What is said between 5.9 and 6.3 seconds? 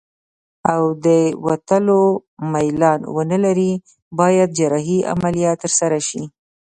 شي.